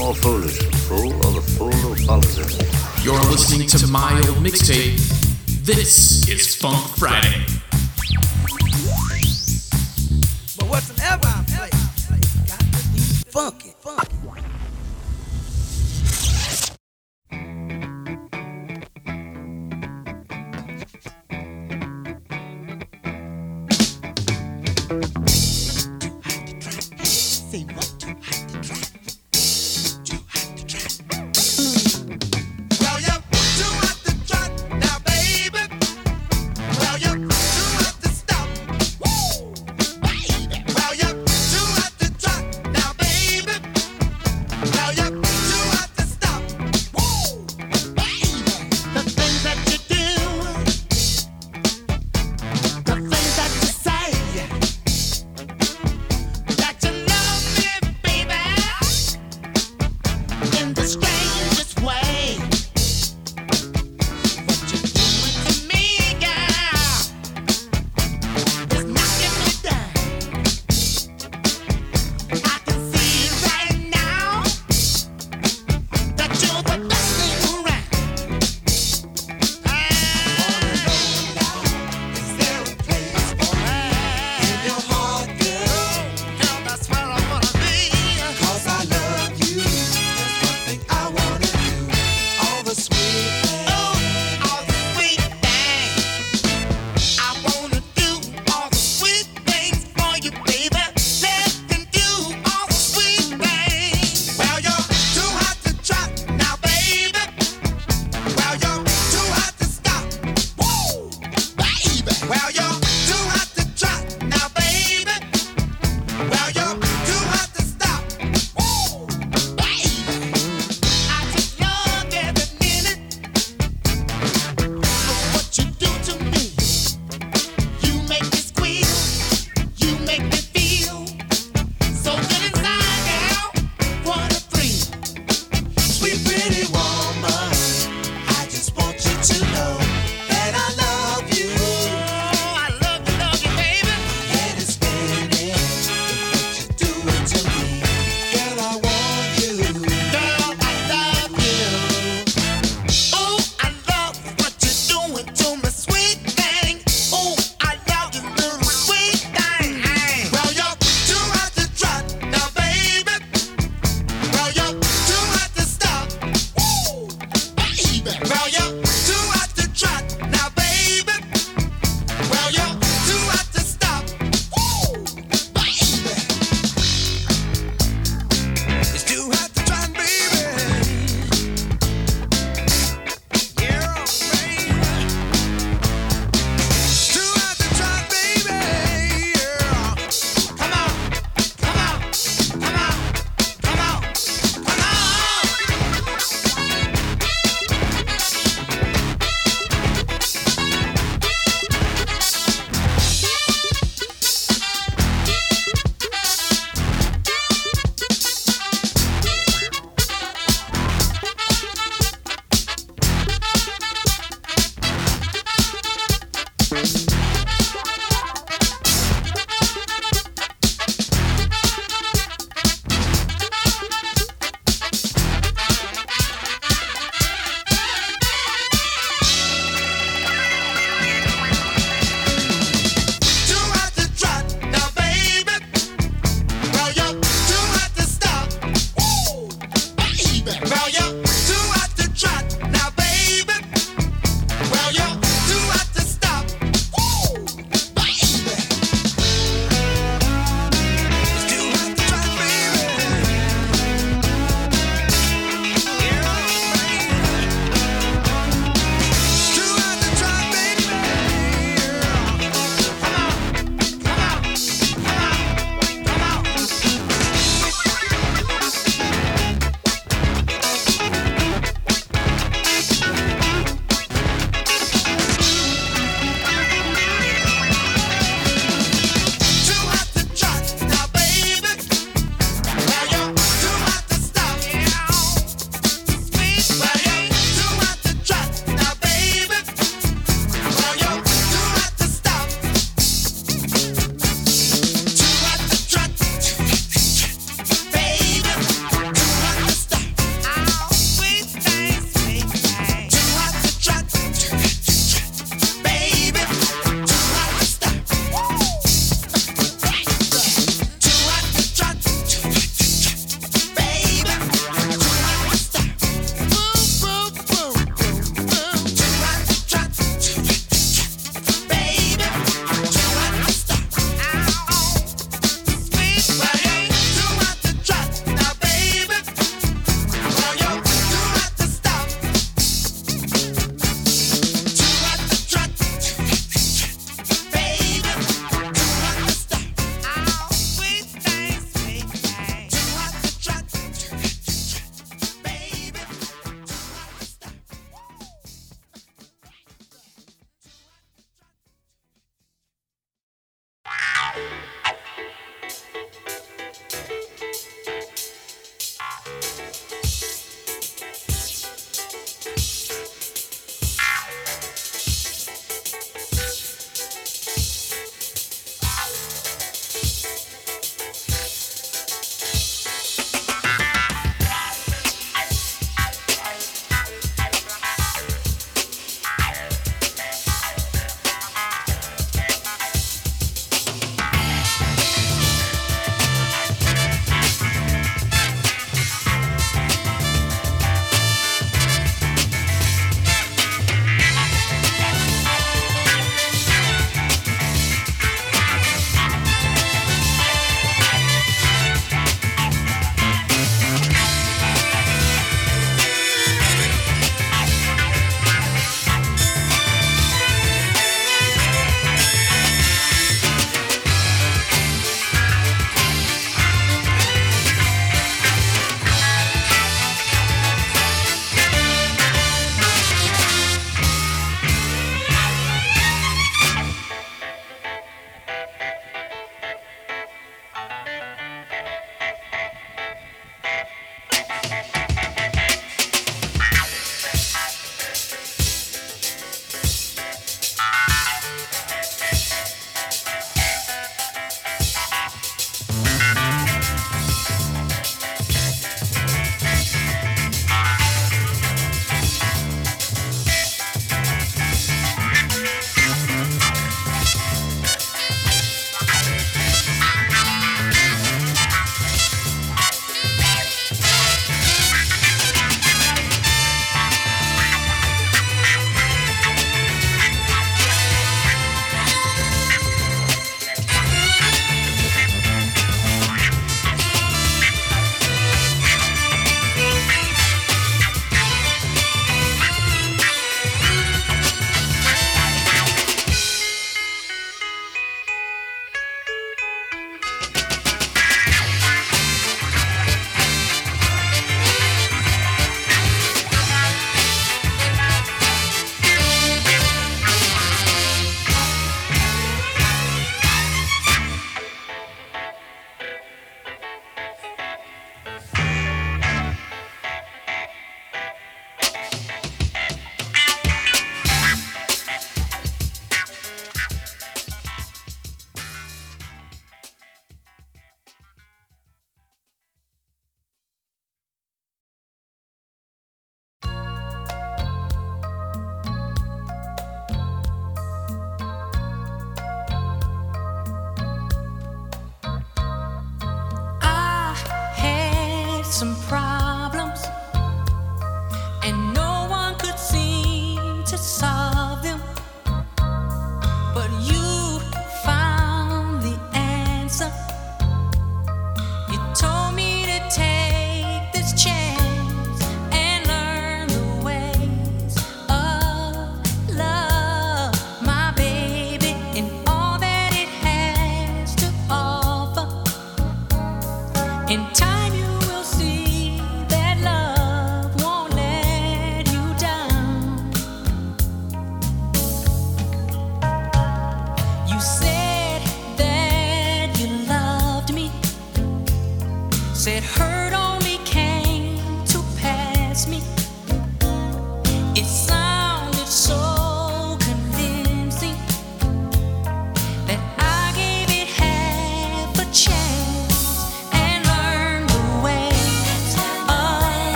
the 0.00 0.06
more 0.06 0.14
foolish, 0.14 0.58
the 0.58 0.76
fool 0.88 1.12
or 1.26 1.32
the 1.32 1.42
fool 1.42 1.72
who 1.72 1.94
follows 2.06 2.36
him? 2.36 2.68
You're 3.04 3.22
listening 3.30 3.68
to 3.68 3.86
my 3.88 4.12
old 4.28 4.38
mixtape. 4.38 4.98
This 5.64 6.28
is 6.28 6.54
Funk 6.54 6.96
Friday. 6.96 7.44
But 10.56 10.68
whatsoever 10.68 11.26
I 11.26 11.44
play, 11.48 11.70
got 12.46 12.60
to 12.60 12.88
be 12.92 13.00
funky. 13.30 13.69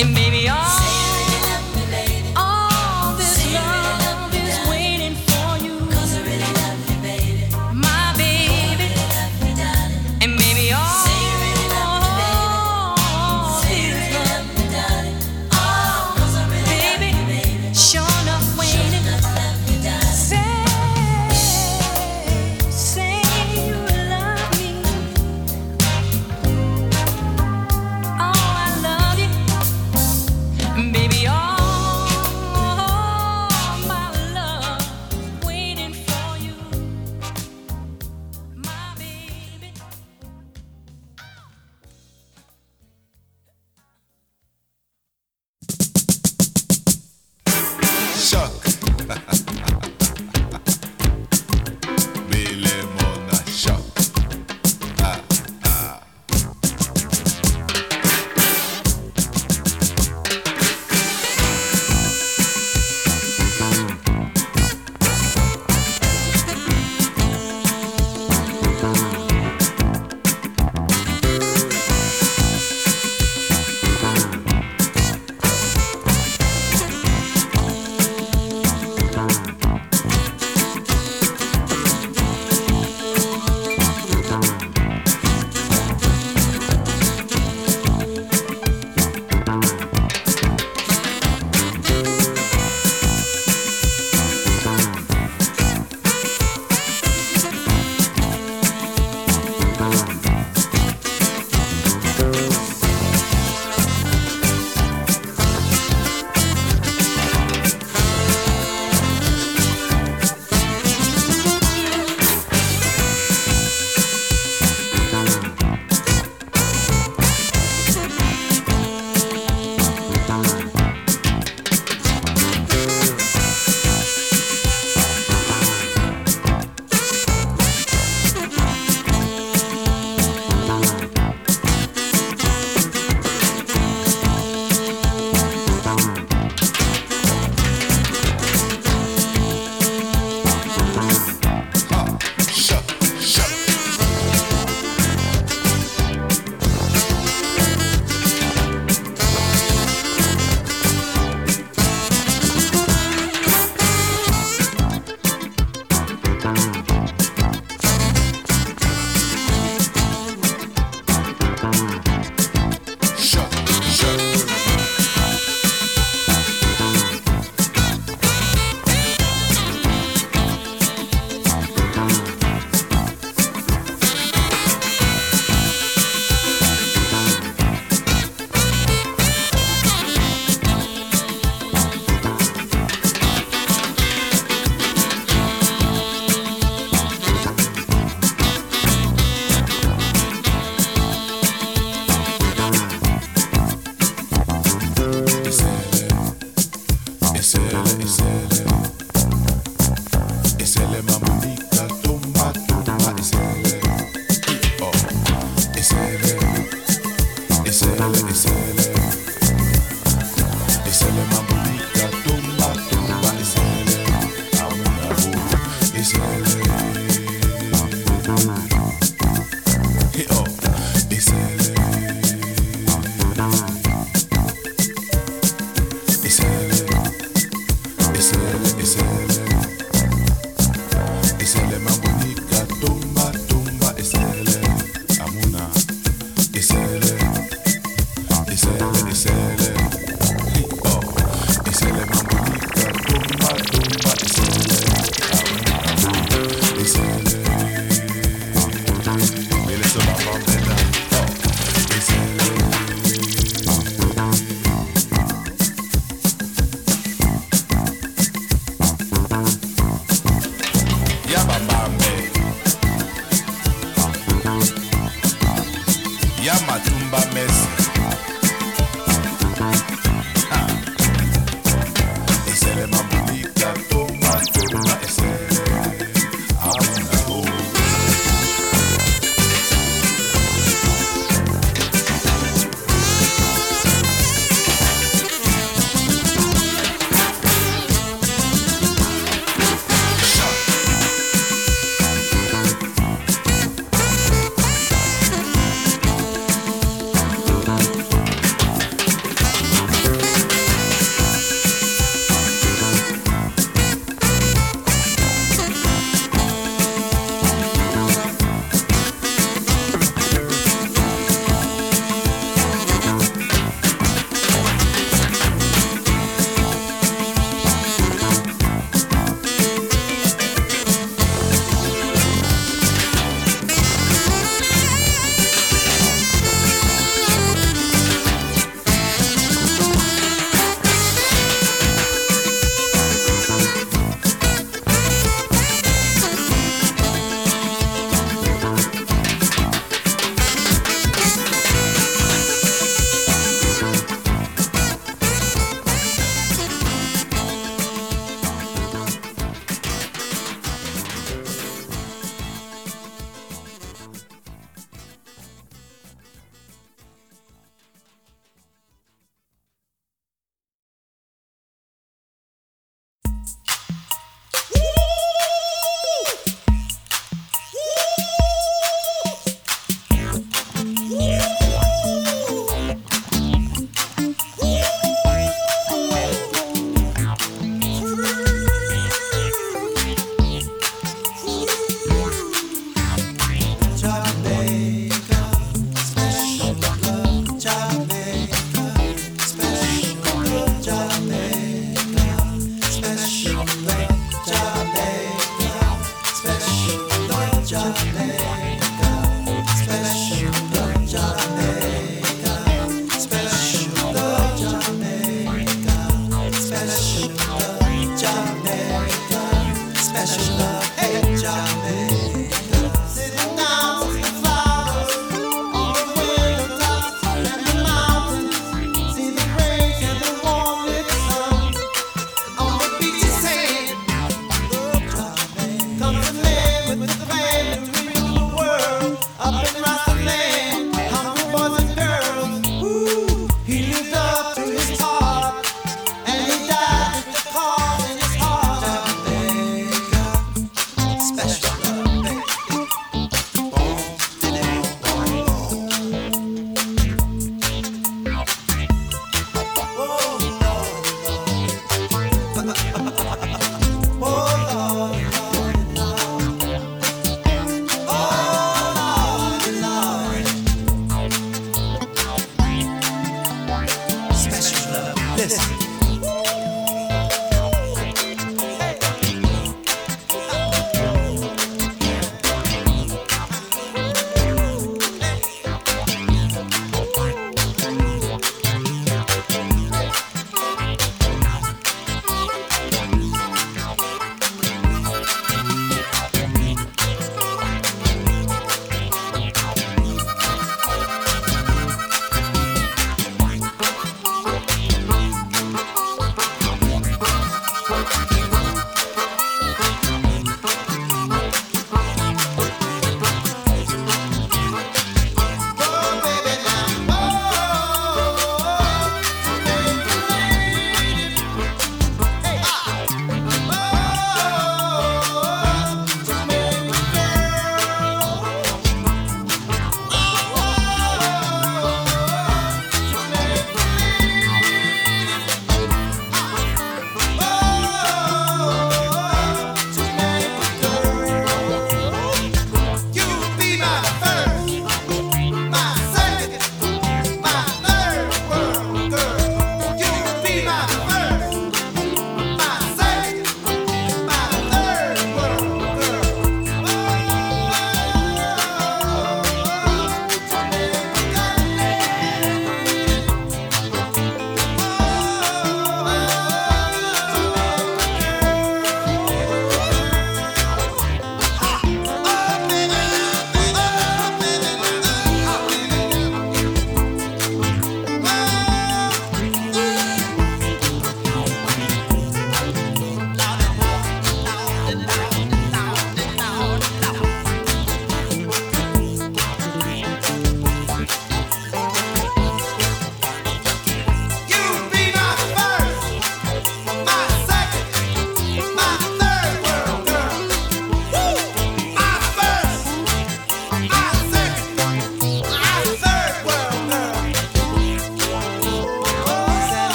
and 0.00 0.12
maybe 0.12 0.48
I'll. 0.48 0.93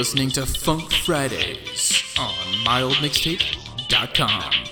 Listening 0.00 0.30
to 0.30 0.46
Funk 0.46 0.90
Fridays 0.90 2.02
on 2.18 2.32
myoldmixtape.com. 2.64 4.69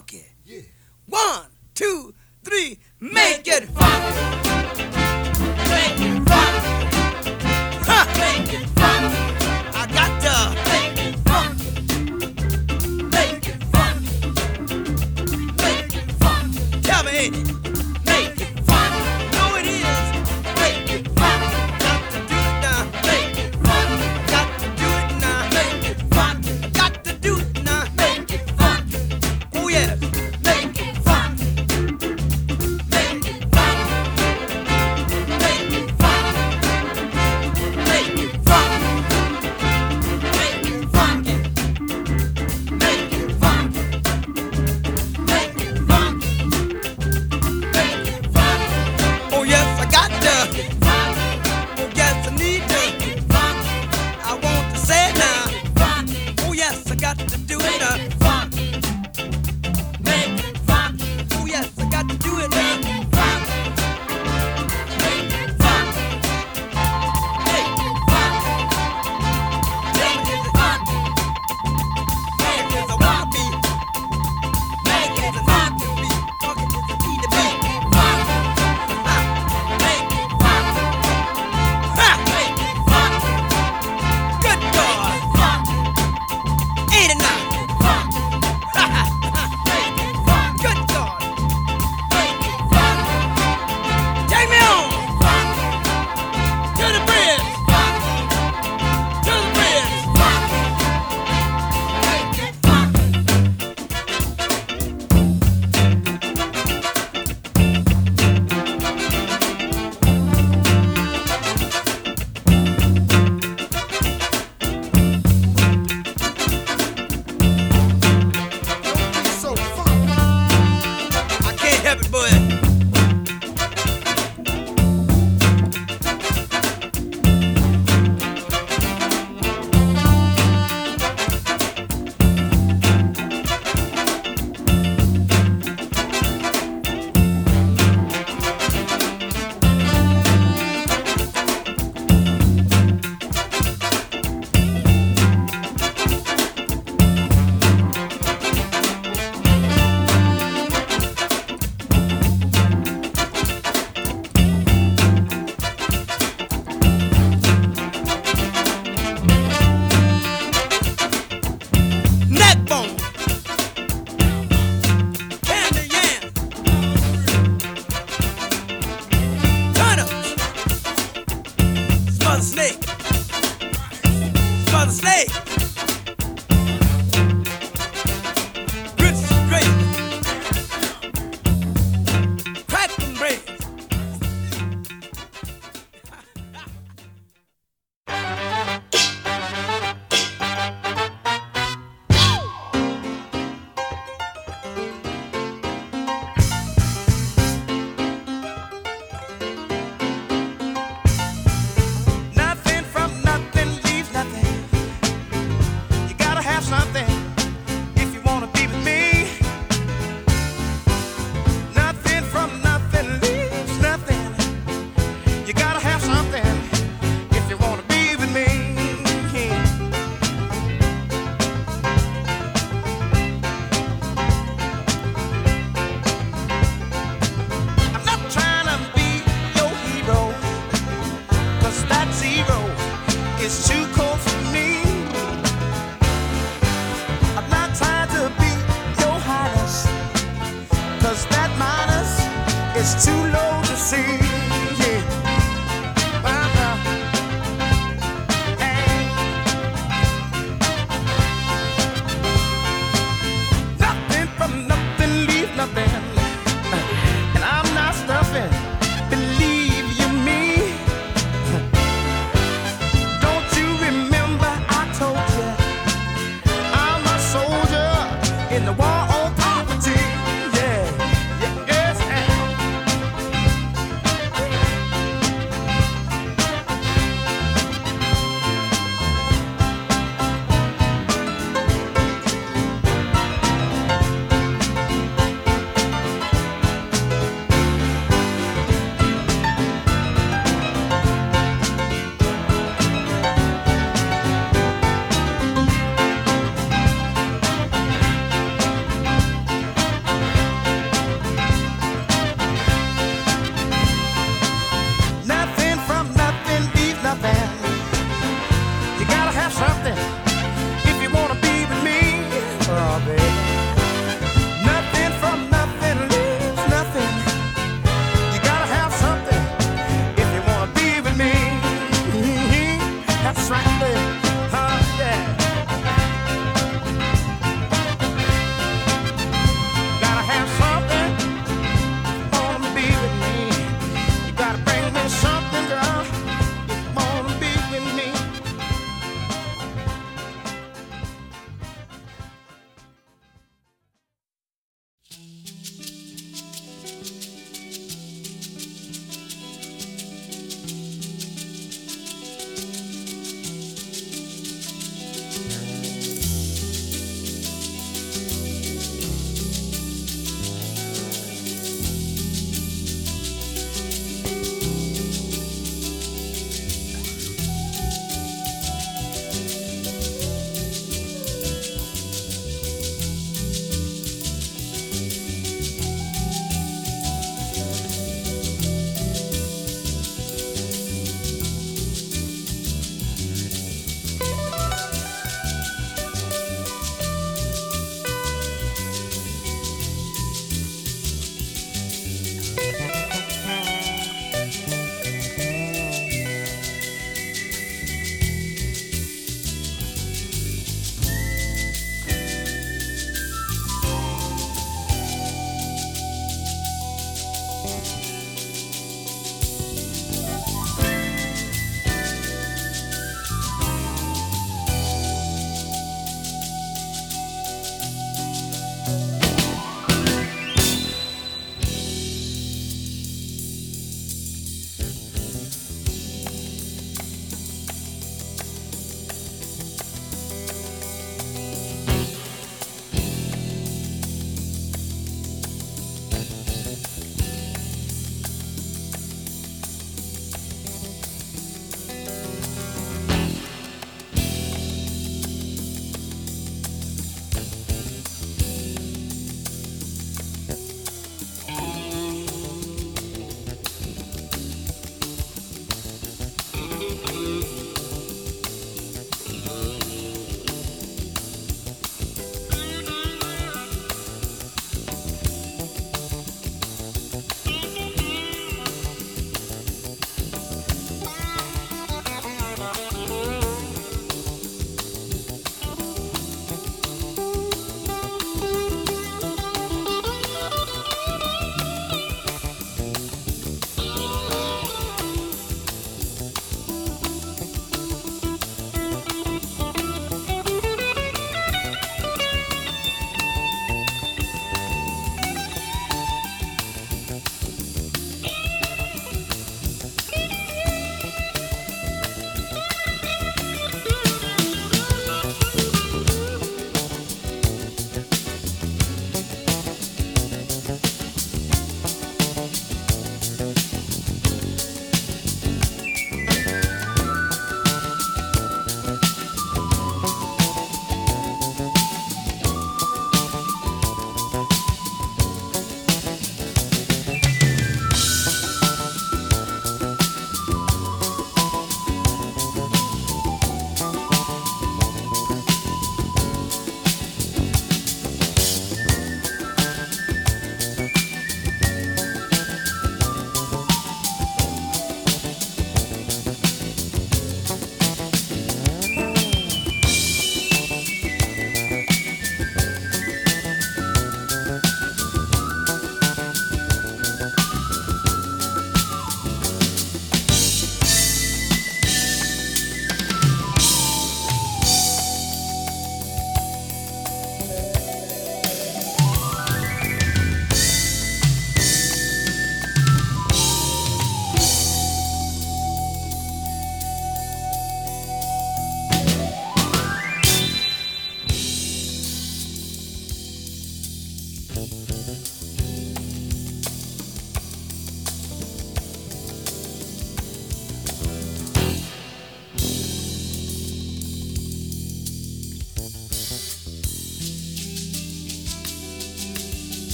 be 0.00 0.33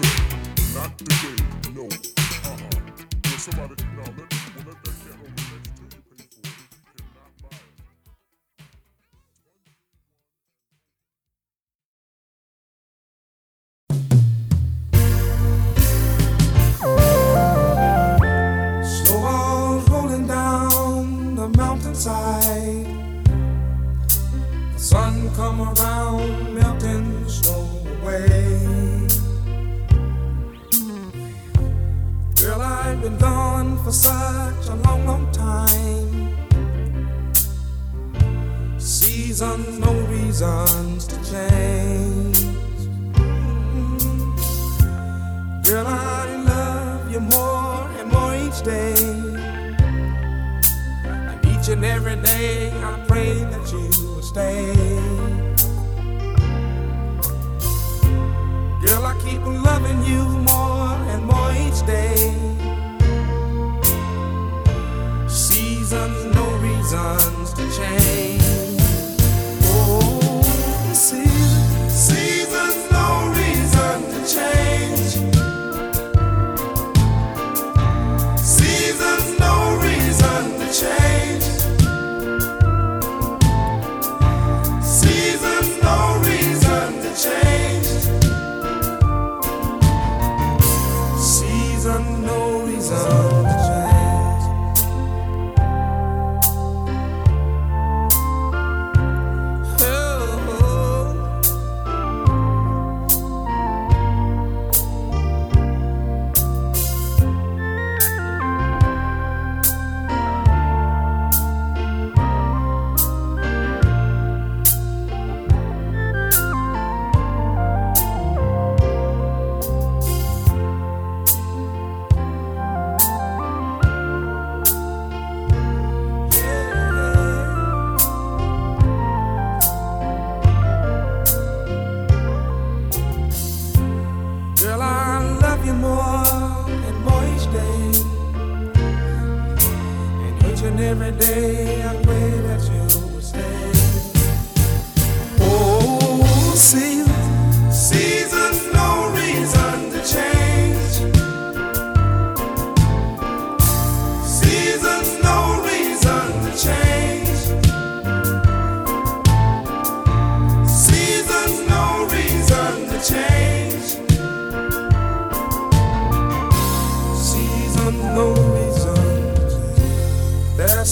Classic. 0.00 0.29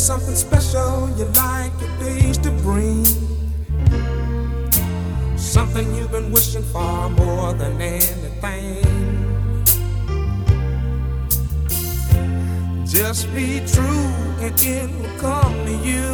something 0.09 0.35
special 0.35 1.11
you 1.19 1.27
like 1.37 1.71
your 1.83 1.99
days 1.99 2.39
to 2.39 2.51
bring. 2.63 3.05
Something 5.37 5.95
you've 5.95 6.11
been 6.11 6.33
wishing 6.33 6.63
for 6.63 7.11
more 7.11 7.53
than 7.53 7.79
anything. 7.79 8.87
Just 12.87 13.29
be 13.35 13.61
true 13.67 14.09
and 14.41 14.59
it 14.59 14.91
will 14.99 15.19
come 15.19 15.55
to 15.67 15.75
you. 15.91 16.09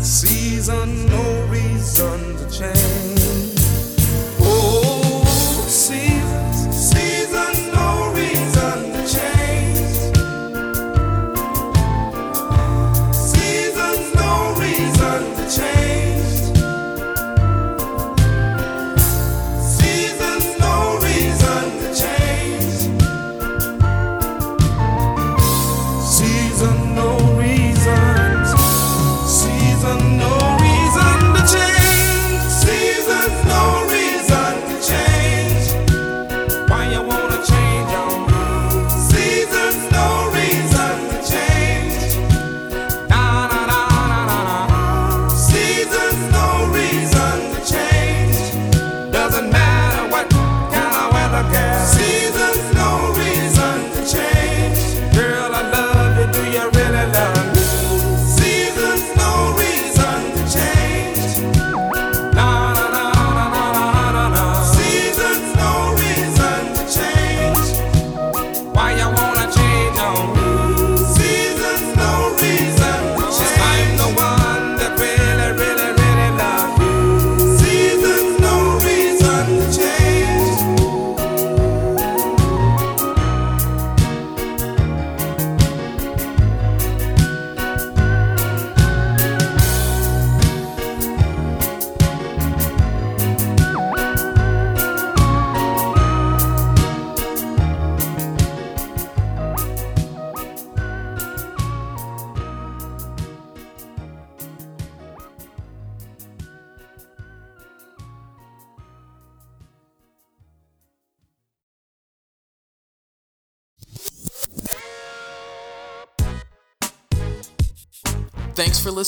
Season, 0.00 1.06
no 1.06 1.24
reason 1.52 2.18
to 2.38 2.44
change. 2.50 3.54
Oh, 4.40 5.24
see. 5.68 6.13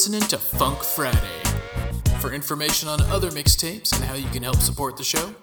Listening 0.06 0.28
to 0.28 0.38
Funk 0.38 0.84
Friday. 0.84 1.18
For 2.20 2.32
information 2.32 2.88
on 2.88 3.00
other 3.10 3.28
mixtapes 3.32 3.92
and 3.92 4.04
how 4.04 4.14
you 4.14 4.28
can 4.28 4.40
help 4.40 4.58
support 4.58 4.96
the 4.96 5.02
show, 5.02 5.34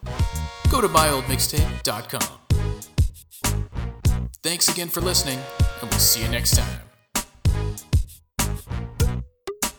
go 0.72 0.80
to 0.80 0.88
myoldmixtape.com. 0.88 2.40
Thanks 4.41 4.69
again 4.69 4.88
for 4.88 5.02
listening, 5.02 5.38
and 5.81 5.90
we'll 5.90 5.99
see 5.99 6.23
you 6.23 6.30
next 6.30 6.56
time. 6.56 6.80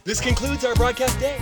This 0.05 0.20
concludes 0.20 0.66
our 0.66 0.74
broadcast 0.74 1.19
day. 1.19 1.39